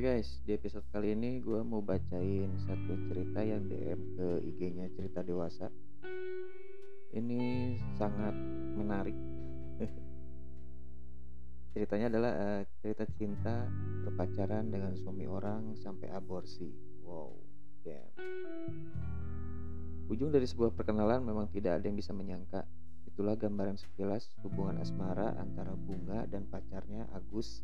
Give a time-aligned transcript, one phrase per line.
[0.00, 5.20] Guys, di episode kali ini gue mau bacain satu cerita yang DM ke IG-nya cerita
[5.20, 5.68] dewasa.
[7.12, 8.32] Ini sangat
[8.80, 9.12] menarik.
[11.76, 13.68] Ceritanya adalah uh, cerita cinta
[14.08, 16.72] berpacaran dengan suami orang sampai aborsi.
[17.04, 17.36] Wow,
[17.84, 18.08] damn.
[20.08, 22.64] Ujung dari sebuah perkenalan memang tidak ada yang bisa menyangka.
[23.04, 27.60] Itulah gambaran sekilas hubungan asmara antara Bunga dan pacarnya Agus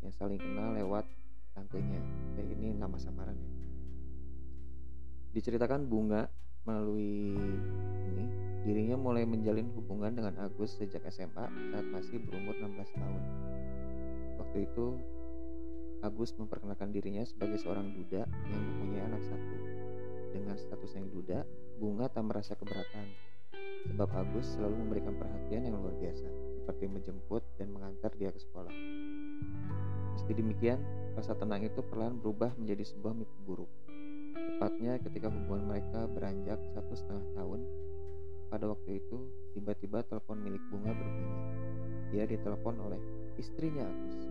[0.00, 1.04] yang saling kenal lewat
[1.58, 1.98] tantenya
[2.38, 3.50] kayak ini nama samarannya
[5.34, 6.30] diceritakan bunga
[6.62, 7.34] melalui
[8.06, 8.24] ini
[8.62, 13.22] dirinya mulai menjalin hubungan dengan Agus sejak SMA saat masih berumur 16 tahun.
[14.36, 14.86] Waktu itu
[16.04, 19.56] Agus memperkenalkan dirinya sebagai seorang duda yang mempunyai anak satu.
[20.28, 21.42] Dengan status yang duda
[21.80, 23.06] Bunga tak merasa keberatan
[23.88, 26.26] sebab Agus selalu memberikan perhatian yang luar biasa
[26.58, 28.74] seperti menjemput dan mengantar dia ke sekolah
[30.18, 30.82] Meski demikian,
[31.14, 33.70] rasa tenang itu perlahan berubah menjadi sebuah mimpi buruk.
[34.34, 37.62] Tepatnya ketika hubungan mereka beranjak satu setengah tahun,
[38.50, 41.38] pada waktu itu tiba-tiba telepon milik bunga berbunyi.
[42.10, 42.98] Dia ditelepon oleh
[43.38, 44.26] istrinya Agus.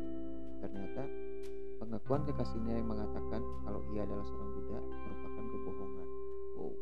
[0.60, 1.08] Ternyata
[1.80, 6.08] pengakuan kekasihnya yang mengatakan kalau ia adalah seorang duda merupakan kebohongan.
[6.60, 6.74] Wow,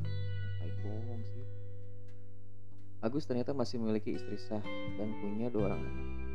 [0.00, 1.44] ngapain bohong sih?
[3.04, 4.64] Agus ternyata masih memiliki istri sah
[4.96, 6.25] dan punya dua orang anak.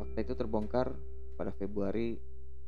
[0.00, 0.96] Fakta itu terbongkar
[1.36, 2.16] pada Februari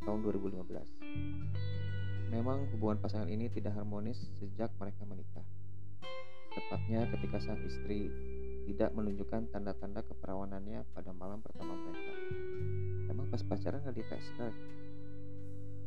[0.04, 2.28] tahun 2015.
[2.28, 5.40] Memang hubungan pasangan ini tidak harmonis sejak mereka menikah.
[6.52, 8.12] Tepatnya ketika sang istri
[8.68, 12.12] tidak menunjukkan tanda-tanda keperawanannya pada malam pertama mereka.
[13.08, 14.60] Emang pas pacaran nggak dites drive?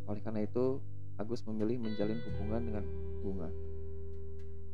[0.09, 0.81] Oleh karena itu,
[1.21, 2.85] Agus memilih menjalin hubungan dengan
[3.21, 3.49] Bunga.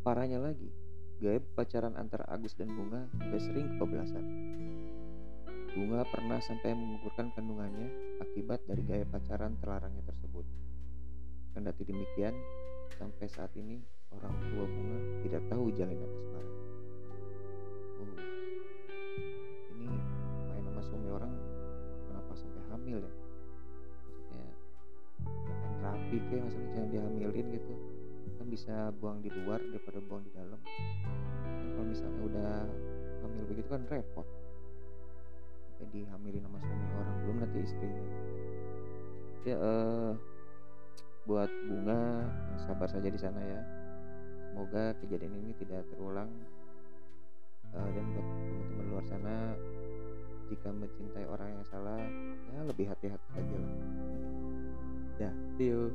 [0.08, 0.72] Parahnya lagi,
[1.20, 4.24] gaya pacaran antara Agus dan Bunga juga sering kebablasan.
[5.92, 10.47] Bunga pernah sampai mengukurkan kandungannya akibat dari gaya pacaran terlarangnya tersebut.
[11.52, 12.31] Kendati demikian,
[12.96, 13.75] sampai saat ini
[14.16, 16.51] orang tua Bunga tidak tahu jalinan asmara.
[18.00, 18.07] Oh,
[19.75, 19.91] ini
[20.47, 21.34] main nama suami orang
[22.07, 23.13] kenapa sampai hamil ya?
[24.07, 24.47] Maksudnya
[25.28, 27.74] jangan rapi kayak maksudnya jangan dihamilin gitu
[28.40, 30.59] kan bisa buang di luar daripada buang di dalam.
[30.63, 32.63] Kan kalau misalnya udah
[33.28, 34.41] hamil begitu kan repot
[35.81, 38.06] sampai dihamilin sama suami orang belum nanti istrinya
[39.42, 40.14] ya uh,
[41.25, 42.02] buat bunga
[42.53, 43.62] yang sabar saja di sana ya.
[44.52, 46.30] Semoga kejadian ini tidak terulang
[47.74, 49.36] uh, dan buat teman-teman luar sana
[50.52, 52.02] jika mencintai orang yang salah
[52.52, 53.74] ya lebih hati-hati saja lah.
[55.18, 55.94] Dah see you